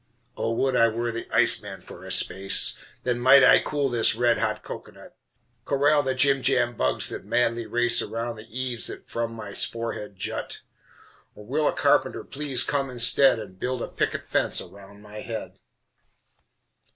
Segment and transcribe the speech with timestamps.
[0.35, 0.51] Oh!
[0.53, 4.39] would I were the ice man for a space, Then might I cool this red
[4.39, 5.15] hot cocoanut,
[5.63, 10.15] Corral the jim jam bugs that madly race Around the eaves that from my forehead
[10.15, 10.61] jut
[11.35, 15.59] Or will a carpenter please come instead And build a picket fence around my head?